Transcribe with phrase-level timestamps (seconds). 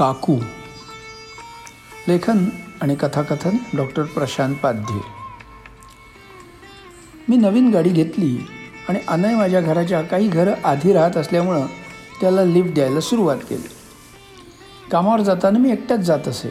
[0.00, 0.36] काकू.
[2.08, 2.44] लेखन
[2.80, 5.00] आणि कथाकथन डॉक्टर प्रशांत पाध्ये.
[7.28, 8.46] मी नवीन गाडी घेतली
[8.88, 11.66] आणि अनय माझ्या घराच्या काही घरं आधी राहत असल्यामुळं
[12.20, 13.68] त्याला लिफ्ट द्यायला सुरुवात केली.
[14.92, 16.50] कामावर जाताना मी एकट्याच जात असे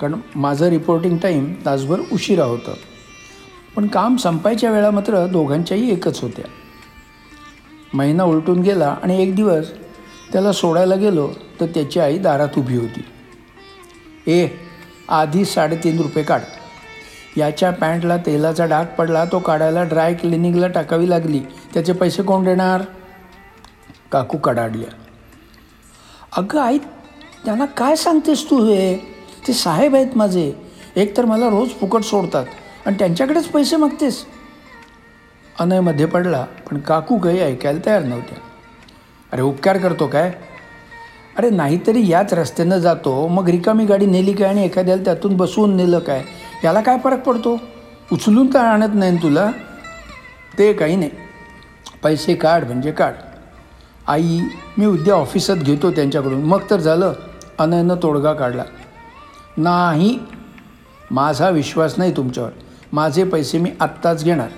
[0.00, 2.74] कारण माझं रिपोर्टिंग टाईम तासभर उशिरा होतं.
[3.76, 6.44] पण काम संपायच्या वेळा मात्र दोघांच्याही एकच होत्या.
[7.94, 9.66] महिना उलटून गेला आणि एक दिवस
[10.32, 11.30] त्याला सोडायला गेलो
[11.60, 13.04] तर त्याची आई दारात उभी होती.
[14.26, 14.48] ए
[15.08, 16.40] आधी साडेतीन रुपये काढ.
[17.36, 21.40] याच्या पॅन्टला तेलाचा डाग पडला तो काढायला ड्राय क्लिनिंगला टाकावी लागली.
[21.74, 22.82] त्याचे पैसे कोण देणार?
[24.12, 24.94] काकू कडाडल्या.
[26.36, 26.78] अगं आई
[27.44, 28.96] त्यांना काय सांगतेस तू हे?
[29.48, 30.52] ते साहेब आहेत माझे.
[30.96, 32.46] एक तर मला रोज फुकट सोडतात
[32.86, 34.24] आणि त्यांच्याकडेच पैसे मागतेस.
[35.60, 38.38] अनयमध्ये पडला पण काकू काही ऐकायला तयार नव्हत्या.
[39.32, 40.32] अरे उपकार करतो काय?
[41.38, 45.98] अरे नाहीतरी याच रस्त्यानं जातो मग रिकामी गाडी नेली काय आणि एखाद्याला त्यातून बसवून नेलं
[45.98, 46.22] काय?
[46.64, 47.58] याला काय फरक पडतो?
[48.12, 49.50] उचलून तर आणत नाही तुला?
[50.58, 51.10] ते काही नाही.
[52.02, 53.12] पैसे काढ म्हणजे काढ.
[54.06, 54.40] आई
[54.78, 56.42] मी उद्या ऑफिसात घेतो त्यांच्याकडून.
[56.42, 57.12] मग तर झालं
[57.58, 58.64] अनयनं तोडगा काढला.
[59.56, 60.18] नाही
[61.10, 62.50] माझा विश्वास नाही तुमच्यावर.
[62.92, 64.48] माझे पैसे मी आत्ताच घेणार.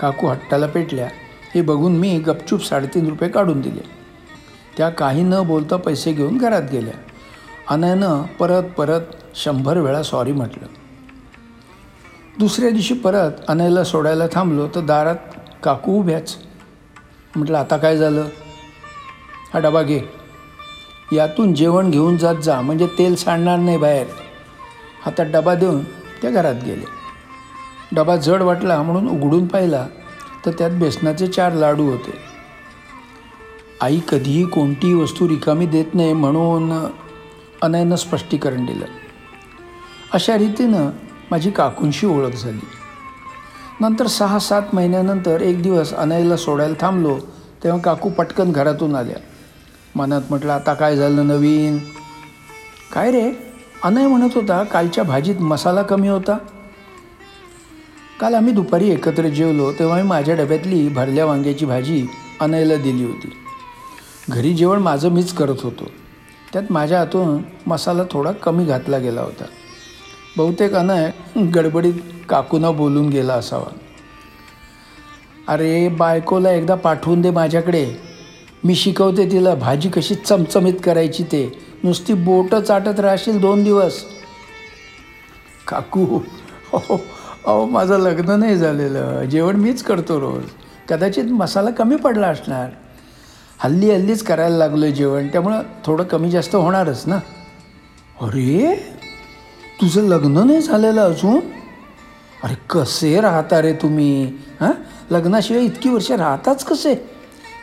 [0.00, 1.08] काकू हट्टाला पेटल्या.
[1.54, 3.97] हे बघून मी गपचूप साडेतीन रुपये काढून दिले.
[4.78, 6.94] त्या काही न बोलता पैसे घेऊन घरात गेल्या.
[7.68, 9.00] अनयनं परत परत
[9.34, 10.66] शंभर वेळा सॉरी म्हटलं.
[12.38, 15.16] दुसऱ्या दिवशी परत अनयला सोडायला थांबलो तर दारात
[15.62, 16.36] काकू उभ्याच.
[17.36, 18.28] म्हटलं आता काय झालं?
[19.54, 20.00] हा डबा घे.
[21.12, 24.06] यातून जेवण घेऊन जात जा म्हणजे तेल सांडणार नाही बाहेर.
[25.02, 25.84] हातात डबा देऊन
[26.22, 26.84] त्या घरात गेले.
[27.92, 29.86] डबा जड वाटला म्हणून उघडून पाहिला
[30.46, 32.27] तर त्यात बेसनाचे चार लाडू होते.
[33.80, 36.86] आई कधीही कोणतीही वस्तू रिकामी देत नाही म्हणून
[37.62, 38.84] अनयनं स्पष्टीकरण दिलं.
[40.12, 40.90] अशा रीतीनं
[41.30, 42.66] माझी काकूंशी ओळख झाली.
[43.80, 47.18] नंतर सहा सात महिन्यानंतर एक दिवस अनयला सोडायला थांबलो
[47.64, 49.16] तेव्हा काकू पटकन घरातून आल्या.
[49.94, 51.78] मनात म्हटलं आता काय झालं नवीन?
[52.92, 53.32] काय रे?
[53.82, 56.38] अनय म्हणत होता कालच्या भाजीत मसाला कमी होता.
[58.20, 62.06] काल आम्ही दुपारी एकत्र जेवलो तेव्हा मी माझ्या डब्यातली भरल्या वांग्याची भाजी
[62.40, 63.32] अनयला दिली होती.
[64.28, 65.90] घरी जेवण माझं मीच करत होतो.
[66.52, 69.44] त्यात माझ्या हातून मसाला थोडा कमी घातला गेला होता.
[70.36, 70.74] बहुतेक
[71.54, 71.94] गडबडीत
[72.28, 73.70] काकूना बोलून गेला असावा.
[75.48, 77.96] अरे बायकोला एकदा पाठवून दे माझ्याकडे.
[78.64, 81.58] मी शिकवते तिला भाजी कशी चमचमीत करायची ते.
[81.84, 84.04] नुसती बोटं चाटत राहशील दोन दिवस.
[85.68, 86.20] काकू
[86.72, 87.00] हो
[87.46, 89.24] अहो माझं लग्न नाही झालेलं.
[89.24, 90.44] जेवण मीच करतो रोज.
[90.88, 92.68] कदाचित मसाला कमी पडला असणार.
[93.60, 97.16] हल्ली हल्लीच करायला लागलो आहे जेवण त्यामुळं थोडं कमी जास्त होणारच ना?
[98.20, 98.74] अरे
[99.80, 101.40] तुझं लग्न नाही झालेलं अजून?
[102.44, 104.24] अरे कसे राहता रे तुम्ही?
[104.60, 104.72] हां?
[105.10, 106.94] लग्नाशिवाय इतकी वर्ष राहताच कसे?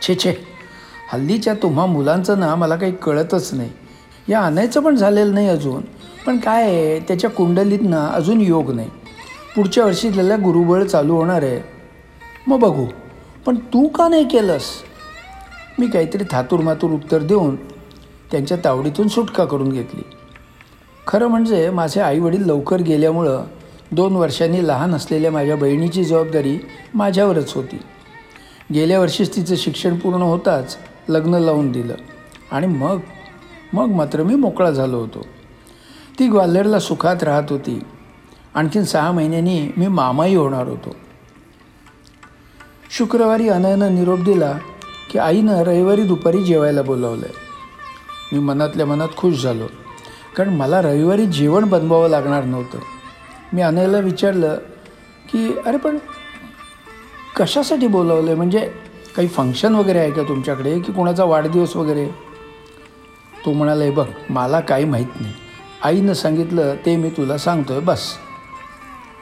[0.08, 0.34] छे छे.
[1.14, 3.70] हल्लीच्या तुम्हा मुलांचं ना मला काही कळतच नाही.
[4.30, 5.82] या आणायचं पण झालेलं नाही अजून.
[6.26, 8.90] पण काय आहे त्याच्या कुंडलीत ना अजून योग नाही.
[9.56, 11.62] पुढच्या वर्षी त्याला गुरुबळ चालू होणार आहे.
[12.48, 12.86] मग बघू.
[13.46, 14.64] पण तू का नाही केलंस?
[15.80, 17.56] मी काहीतरी थातूर मातूर उत्तर देऊन
[18.31, 20.02] त्यांच्या तावडीतून सुटका करून घेतली.
[21.08, 23.44] खरं म्हणजे माझे आईवडील लवकर गेल्यामुळं
[23.91, 26.58] दोन वर्षांनी लहान असलेल्या माझ्या बहिणीची जबाबदारी
[26.94, 27.80] माझ्यावरच होती.
[28.74, 30.78] गेल्या वर्षीच तिचं शिक्षण पूर्ण होताच
[31.09, 31.94] लग्न लावून दिलं
[32.52, 33.00] आणि मग
[33.74, 35.25] मग मात्र मी मोकळा झालो होतो.
[36.19, 37.80] ती ग्वाल्हेरला सुखात राहत होती.
[38.56, 40.96] आणखीन सहा महिन्यांनी मी मामाही होणार होतो.
[42.91, 44.58] शुक्रवारी अनयनं निरोप दिला
[45.16, 47.34] की आईनं रविवारी दुपारी जेवायला बोलावलं आहे
[48.31, 49.68] मी मनातल्या मनात खुश झालो.
[50.38, 52.80] कारण मला रविवारी जेवण बनवावं लागणार नव्हतं.
[53.53, 54.56] मी अनयला विचारलं
[55.31, 55.98] की अरे पण
[57.40, 58.72] कशासाठी बोलावलं आहे म्हणजे
[59.16, 60.80] काही फंक्शन वगैरे आहे का तुमच्याकडे?
[60.80, 62.08] की कोणाचा वाढदिवस वगैरे?
[63.46, 65.34] तो म्हणाला आहे बघ मला काही माहीत नाही.
[65.84, 68.12] आईनं सांगितलं ते मी तुला सांगतो आहे बस.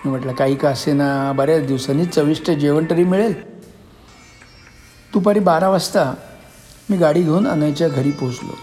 [0.06, 3.53] मी म्हटलं काही का असे ना बऱ्याच दिवसांनी चविष्ट जेवण तरी मिळेल.
[5.13, 6.13] दुपारी बारा वाजता
[6.89, 8.57] मी गाडी घेऊन अनयच्या घरी पोचलो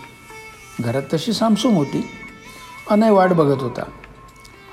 [0.80, 2.10] घरात तशी सामसूम होती.
[2.90, 3.82] अनय वाट बघत होता.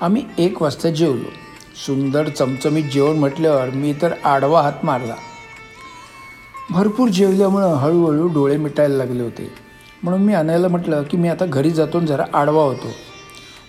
[0.00, 1.28] आम्ही एक वाजता जेवलो.
[1.86, 5.14] सुंदर चमचमीत जेवण म्हटल्यावर मी तर आडवा हात मारला.
[6.70, 9.52] भरपूर जेवल्यामुळं हळूहळू डोळे मिटायला लागले होते.
[10.02, 12.88] म्हणून मी अनयला म्हटलं की मी आता घरी जातो जरा आडवा होतो.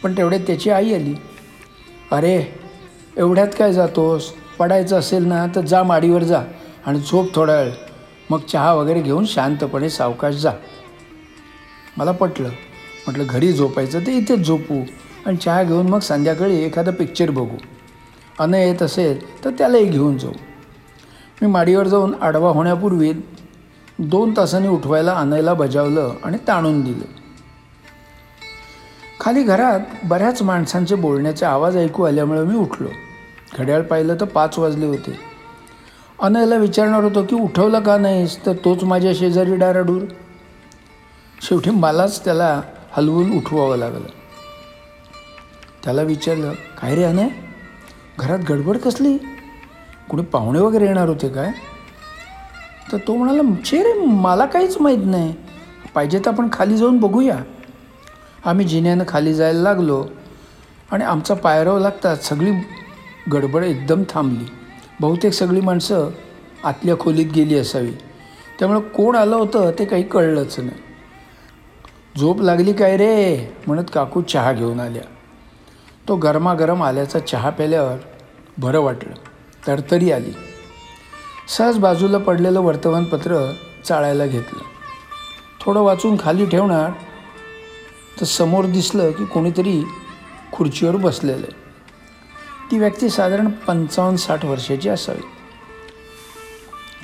[0.04, 1.16] पण तेवढ्यात त्याची आई आली.
[2.12, 2.60] अरे
[3.18, 4.34] एवढ्यात काय जातोस?
[4.60, 6.42] पडायचं असेल ना तर जा माडीवर जा
[6.86, 7.72] आणि झोप थोडा वेळ.
[8.30, 10.52] मग चहा वगैरे घेऊन शांतपणे सावकाश जा.
[11.98, 12.50] मला पटलं.
[13.08, 14.84] म्हटलं घरी झोपायचं ते इथेच झोपू
[15.26, 17.58] आणि चहा घेऊन मग संध्याकाळी एखादं पिक्चर बघू.
[18.40, 20.32] अन येत असेल तर त्यालाही घेऊन जाऊ.
[21.42, 23.14] मी माडीवर जाऊन आडवा होण्यापूर्वी
[24.00, 27.20] दोन तासांनी उठवायला आणायला बजावलं आणि ताणून दिलं.
[29.20, 32.88] खाली घरात बऱ्याच माणसांचे बोलण्याचे आवाज ऐकू आल्यामुळे मी उठलो.
[33.58, 35.29] घड्याळ पाहिलं तर पाच वाजले होते.
[36.22, 38.46] अनयला विचारणार होतो की उठवलं का नाहीस?
[38.46, 40.02] तर तोच माझ्या शेजारी डाराडूर.
[41.42, 42.62] शेवटी मलाच त्याला
[42.92, 44.08] हलवून उठवावं लागलं.
[45.84, 47.30] त्याला विचारलं काय रे अनय
[48.20, 49.18] घरात गडबड कसली?
[50.10, 51.52] कुणी पाहुणे वगैरे येणार होते काय?
[52.92, 55.34] तर तो म्हणाला छे रे मला काहीच माहीत नाही.
[55.94, 57.38] पाहिजे तर आपण खाली जाऊन बघूया.
[58.46, 60.06] आम्ही जिन्यानं खाली जायला लागलो
[60.92, 62.52] आणि आमचा पायराव लागतात सगळी
[63.34, 64.46] गडबड एकदम थांबली.
[65.00, 66.10] बहुतेक सगळी माणसं
[66.64, 67.92] आतल्या खोलीत गेली असावी.
[68.60, 70.78] त्यामुळं कोण आलं होतं ते काही कळलंच नाही.
[72.20, 73.54] झोप लागली काय रे?
[73.68, 75.02] म्हणत काकू चहा घेऊन आल्या.
[76.08, 77.98] तो गरमागरम आल्याचा चहा प्याल्यावर
[78.58, 79.14] बरं वाटलं.
[79.68, 80.32] तरतरी आली.
[81.58, 83.52] सहज बाजूला पडलेलं वर्तमानपत्र
[83.86, 84.64] चाळायला घेतलं.
[85.62, 86.92] थोडं वाचून खाली ठेवणार
[88.20, 89.84] तर समोर दिसलं की कोणीतरी
[90.52, 91.59] खुर्चीवर बसलेलं आहे.
[92.72, 95.22] ती व्यक्ती साधारण पंचावन्न साठ वर्षाची असावी.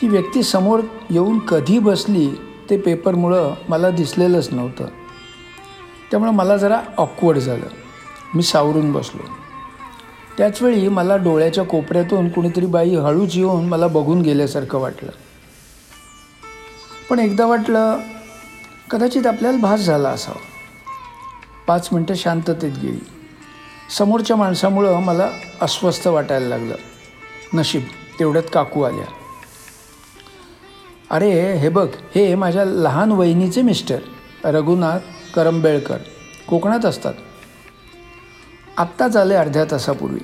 [0.02, 0.80] ती व्यक्ती समोर
[1.10, 2.32] येऊन कधी बसली
[2.70, 4.86] ते पेपरमुळं मला दिसलेलंच नव्हतं.
[6.12, 7.66] त्यामुळं मला जरा ऑकवर्ड झालं.
[8.36, 9.30] मी सावरून बसलो.
[10.38, 15.12] त्याचवेळी मला डोळ्याच्या कोपऱ्यातून कुणीतरी बाई हळूच येऊन मला बघून गेल्यासारखं वाटलं.
[17.10, 18.00] पण एकदा वाटलं
[18.92, 20.42] कदाचित आपल्याला भास झाला असावा.
[21.68, 23.06] पाच मिनटं शांततेत गेली.
[23.90, 25.30] समोरच्या माणसामुळं मला
[25.62, 26.76] अस्वस्थ वाटायला लागलं.
[27.54, 27.82] नशीब
[28.20, 29.06] तेवढ्यात काकू आल्या.
[31.10, 33.98] अरे हे बघ हे माझ्या लहान वहिनीचे मिस्टर
[34.44, 35.00] रघुनाथ
[35.36, 35.98] करंबेळकर.
[36.50, 37.14] कोकणात असतात.
[38.78, 40.20] आत्ताच आले अर्ध्या तासापूर्वी.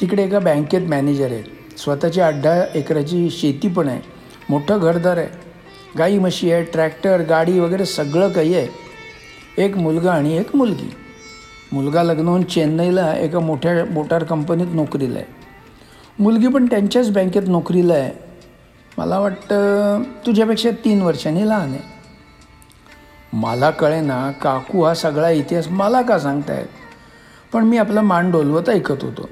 [0.00, 4.00] तिकडे एका बँकेत मॅनेजर आहे स्वतःची आठ दहा एकराची शेती पण आहे.
[4.48, 5.28] मोठं घरदार आहे.
[5.98, 8.68] गाई म्हशी आहे ट्रॅक्टर गाडी वगैरे सगळं काही आहे.
[9.64, 10.90] एक मुलगा आणि एक मुलगी.
[11.74, 15.26] मुलगा लग्न होऊन चेन्नईला एका मोठ्या मोटार कंपनीत नोकरीला आहे.
[16.18, 18.12] मुलगी पण त्यांच्याच बँकेत नोकरीला आहे.
[18.98, 21.82] मला वाटतं तुझ्यापेक्षा तीन वर्षांनी लहान आहे.
[23.32, 26.66] मला कळे ना काकू हा सगळा इतिहास मला का सांगतायत?
[27.52, 29.28] पण मी आपला मान डोलवत ऐकत होतो.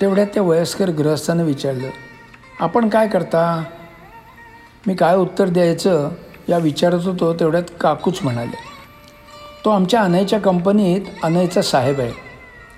[0.00, 1.88] तेवढ्यात त्या वयस्कर गृहस्थानं विचारलं
[2.60, 3.64] आपण काय करता?
[4.86, 6.10] मी काय उत्तर द्यायचं?
[6.48, 8.75] या विचारत होतो तेवढ्यात काकूच म्हणाले
[9.66, 12.12] तो आमच्या अनयच्या कंपनीत अनयचा साहेब आहे.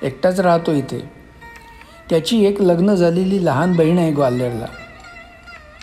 [0.02, 1.10] एकटाच राहतो इथे.
[2.10, 4.66] त्याची एक लग्न झालेली लहान बहीण आहे ग्वाल्हेरला.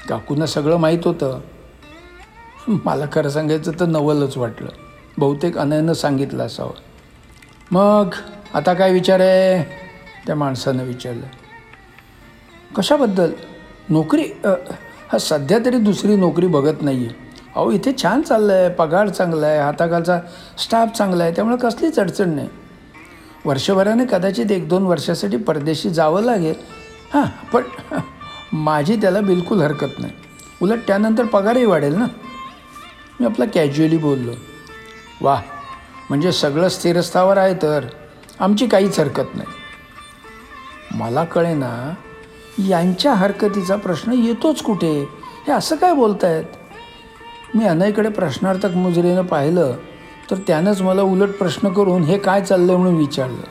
[0.10, 1.40] काकूंना सगळं माहीत होतं.
[2.68, 4.70] मला खरं सांगायचं तर नवलच वाटलं.
[5.18, 6.74] बहुतेक अनयनं सांगितलं असावं.
[7.72, 8.10] मग
[8.54, 9.64] आता काय विचार आहे?
[10.28, 11.26] त्या माणसानं विचारलं.
[12.76, 13.32] कशाबद्दल?
[13.90, 14.24] नोकरी?
[15.12, 17.25] हा सध्या तरी दुसरी नोकरी बघत नाही आहे
[17.56, 20.20] अहो इथे छान चाललं आहे पगार चांगला आहे हाताखालचा
[20.58, 22.48] स्टाफ चांगला आहे त्यामुळे कसलीच अडचण नाही.
[23.46, 26.56] वर्षभराने कदाचित एक दोन वर्षासाठी परदेशी जावं लागेल.
[27.14, 27.64] हां पण
[28.54, 30.14] माझी त्याला बिलकुल हरकत नाही.
[30.62, 32.06] उलट त्यानंतर पगारही वाढेल ना?
[33.20, 34.32] मी आपला कॅज्युअली बोललो.
[35.22, 35.42] वा
[36.10, 37.86] म्हणजे सगळं स्थिरस्थावर आहे तर
[38.40, 39.48] आमची काहीच हरकत नाही.
[40.96, 41.94] मला कळे ना
[42.68, 45.02] यांच्या हरकतीचा प्रश्न येतोच कुठे?
[45.48, 46.44] हे असं काय बोलतायत?
[47.54, 49.76] मी अनयकडे प्रश्नार्थक मुजरेनं पाहिलं
[50.32, 53.42] तर त्यानंच मला उलट प्रश्न करून हे काय चाललं आहे म्हणून विचारलं.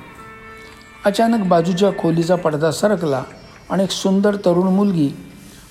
[1.05, 3.23] अचानक बाजूच्या खोलीचा पडदा सरकला
[3.71, 5.11] आणि एक सुंदर तरुण मुलगी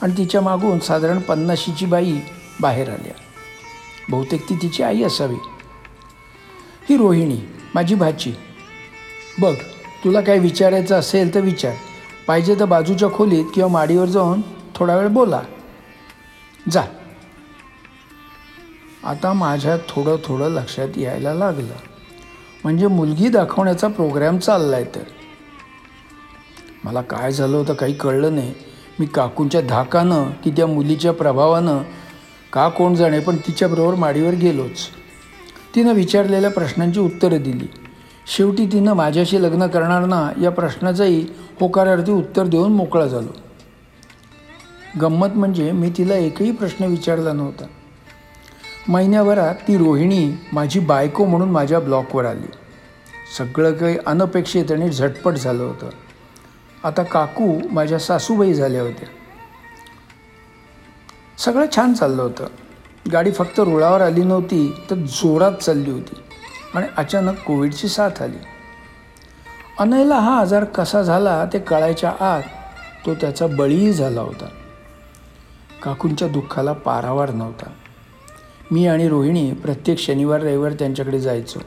[0.01, 2.17] आणि तिच्या मागून साधारण पन्नाशीची बाई
[2.61, 3.13] बाहेर आल्या.
[4.09, 5.35] बहुतेक ती तिची आई असावी.
[6.89, 7.37] ही रोहिणी
[7.75, 8.33] माझी भाची.
[9.41, 9.53] बघ
[10.03, 11.73] तुला काय विचारायचं असेल तर विचार.
[12.27, 14.41] पाहिजे तर बाजूच्या खोलीत किंवा माडीवर जाऊन
[14.75, 15.41] थोडा वेळ बोला.
[16.71, 16.81] जा.
[19.05, 21.73] आता माझ्या थोडं थोडं लक्षात यायला लागलं.
[22.63, 25.03] म्हणजे मुलगी दाखवण्याचा प्रोग्रॅम चालला आहे तर.
[26.83, 28.53] मला काय झालं होतं काही कळलं नाही.
[28.99, 31.77] मी काकूंच्या धाकानं की त्या मुलीच्या प्रभावानं
[32.53, 34.87] का कोण जाणे पण तिच्याबरोबर माडीवर गेलोच.
[35.75, 37.67] तिनं विचारलेल्या प्रश्नांची उत्तरं दिली.
[38.27, 41.27] शेवटी तिनं माझ्याशी लग्न करणार ना या प्रश्नाचाही
[41.59, 43.35] होकारार्थी उत्तर देऊन मोकळा झालो.
[45.01, 47.65] गंमत म्हणजे मी तिला एकही प्रश्न विचारला नव्हता.
[48.87, 52.47] महिन्याभरात ती रोहिणी माझी बायको म्हणून माझ्या ब्लॉकवर आली.
[53.37, 55.89] सगळं काही अनपेक्षित आणि झटपट झालं होतं.
[56.83, 59.07] आता काकू माझ्या सासूबाई झाल्या होत्या.
[61.37, 62.47] सगळं छान चाललं होतं.
[63.11, 66.15] गाडी फक्त रुळावर आली नव्हती तर जोरात चालली होती
[66.75, 68.37] आणि अचानक कोविडची साथ आली.
[69.79, 72.43] अनयला हा आजार कसा झाला ते कळायच्या आत
[73.05, 74.45] तो त्याचा बळीही झाला होता.
[75.83, 77.69] काकूंच्या दुःखाला पारावार नव्हता.
[78.71, 81.59] मी आणि रोहिणी प्रत्येक शनिवार रविवार त्यांच्याकडे जायचो.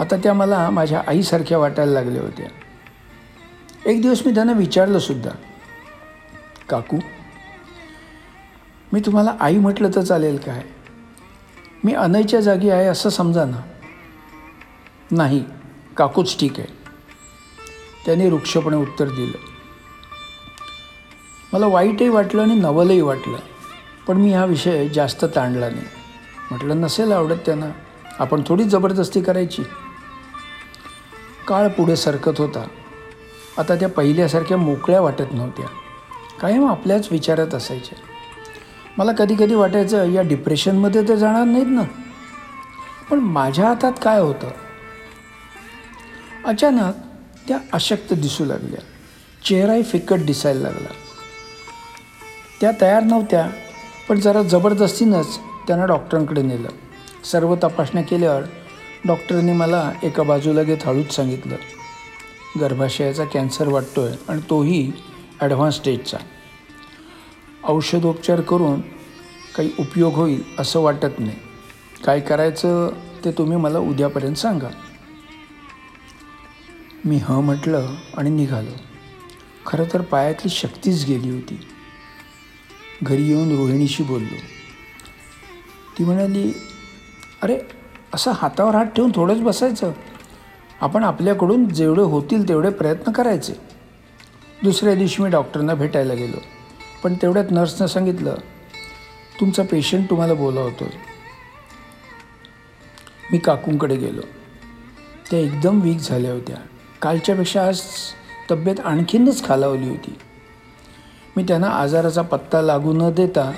[0.00, 2.46] आता त्या मला माझ्या आईसारख्या वाटायला लागल्या होत्या.
[3.86, 5.30] एक दिवस मी त्यांना विचारलं सुद्धा
[6.68, 6.98] काकू
[8.92, 10.62] मी तुम्हाला आई म्हटलं तर चालेल काय?
[11.84, 13.56] मी अनयच्या जागी आहे असं समजा ना
[15.10, 15.44] नाही
[15.96, 16.68] काकूच ठीक आहे.
[18.06, 19.38] त्याने रुक्षपणे उत्तर दिलं.
[21.52, 23.36] मला वाईटही वाटलं आणि नवलही वाटलं.
[24.08, 25.84] पण मी हा विषय जास्त ताणला नाही.
[26.50, 27.66] म्हटलं नसेल आवडत त्यांना
[28.18, 29.62] आपण थोडी जबरदस्ती करायची.
[31.48, 32.66] काळ पुढे सरकत होता.
[33.58, 35.66] आता त्या पहिल्यासारख्या मोकळ्या वाटत नव्हत्या.
[36.40, 37.98] कायम आपल्याच विचारात असायच्या.
[38.98, 41.82] मला कधी कधी वाटायचं या डिप्रेशनमध्ये तर जाणार नाहीत ना.
[43.10, 44.50] पण माझ्या हातात काय होतं?
[46.44, 46.94] अचानक
[47.48, 48.80] त्या अशक्त दिसू लागल्या.
[49.44, 50.88] चेहराही फिकट दिसायला लागला.
[52.60, 53.50] त्या तयार नव्हत्या.
[54.08, 56.68] पण जरा जबरदस्तीनंच त्यांना डॉक्टरांकडे नेलं.
[57.24, 58.42] सर्व तपासण्या केल्यावर
[59.06, 61.56] डॉक्टरांनी मला एका बाजूला घेत हळूच सांगितलं
[62.60, 64.90] गर्भाशयाचा कॅन्सर वाटतो आहे आणि तोही
[65.40, 66.16] ॲडव्हान्स स्टेजचा.
[67.64, 68.80] औषधोपचार करून
[69.56, 71.36] काही उपयोग होईल असं वाटत नाही.
[72.04, 72.88] काय करायचं
[73.24, 74.68] ते तुम्ही मला उद्यापर्यंत सांगा.
[77.04, 78.76] मी ह म्हटलं आणि निघालो.
[79.66, 81.60] खरं तर पायातली शक्तीच गेली होती.
[83.02, 84.36] घरी येऊन रोहिणीशी बोललो.
[85.98, 86.52] ती म्हणाली
[87.42, 87.58] अरे
[88.14, 89.92] असं हातावर हात ठेवून थोडंच बसायचं.
[90.80, 93.52] आपण आपल्याकडून जेवढे होतील तेवढे प्रयत्न करायचे.
[94.62, 96.36] दुसऱ्या दिवशी मी डॉक्टरना भेटायला गेलो.
[97.02, 98.34] पण तेवढ्यात नर्सनं सांगितलं
[99.40, 100.84] तुमचा पेशंट तुम्हाला बोलावतो
[103.32, 104.20] मी काकूंकडे गेलो.
[105.30, 106.56] त्या एकदम वीक झाल्या होत्या.
[107.02, 107.80] कालच्यापेक्षा आज
[108.50, 110.18] तब्येत आणखीनच खालावली होती.
[111.36, 113.50] मी त्यांना आजाराचा पत्ता लागू न देता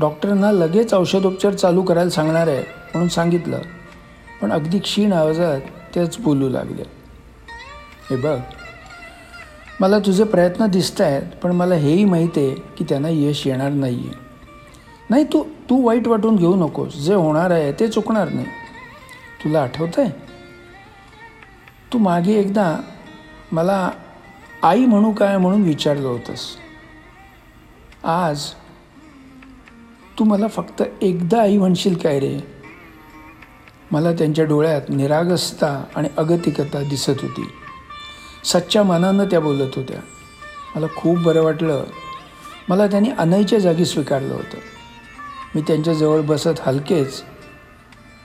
[0.00, 3.60] डॉक्टरांना लगेच औषधोपचार चालू करायला सांगणार आहे म्हणून सांगितलं.
[4.40, 5.60] पण अगदी क्षीण आवाजात
[5.94, 6.82] तेच बोलू लागले.
[8.10, 8.38] हे बघ
[9.80, 13.98] मला तुझे प्रयत्न दिसत आहेत पण मला हेही माहीत आहे की त्यांना यश येणार नाही
[13.98, 14.24] आहे
[15.10, 16.94] नाही तू तू वाईट वाटून घेऊ नकोस.
[16.96, 18.46] जे होणार आहे ते चुकणार नाही.
[19.44, 20.10] तुला आठवतं आहे
[21.92, 22.74] तू मागे एकदा
[23.52, 23.90] मला
[24.62, 26.46] आई म्हणू काय म्हणून विचारलं होतंस.
[28.06, 28.44] आज
[30.18, 32.38] तू मला फक्त एकदा आई म्हणशील काय रे?
[33.92, 37.48] मला त्यांच्या डोळ्यात निरागसता आणि अगतिकता दिसत होती.
[38.44, 40.00] सच्च्या मनानं त्या बोलत होत्या.
[40.76, 41.84] मला खूप बरं वाटलं.
[42.68, 44.58] मला त्यांनी अनईच्या जागी स्वीकारलं होतं.
[45.54, 47.22] मी त्यांच्याजवळ बसत हलकेच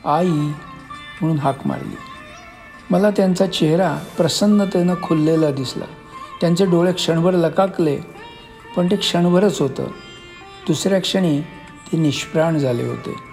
[0.05, 1.95] आई म्हणून हाक मारली.
[2.89, 5.85] मला त्यांचा चेहरा प्रसन्नतेनं खुललेला दिसला.
[6.41, 8.10] त्यांचे डोळे क्षणभर लकाकले.
[8.75, 9.83] पण ते क्षणभरच होतं.
[10.67, 11.41] दुसऱ्या क्षणी
[11.91, 13.30] ते निष्प्राण झाले होते.